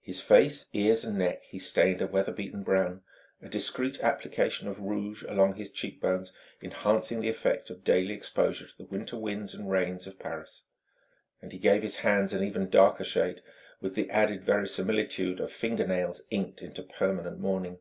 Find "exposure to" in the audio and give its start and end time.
8.14-8.76